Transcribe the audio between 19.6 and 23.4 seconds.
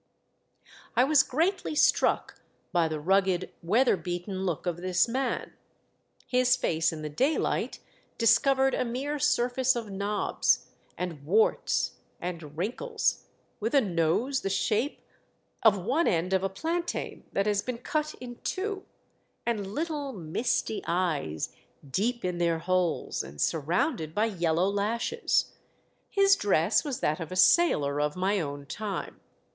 little, misty eyes, deep in their holes, and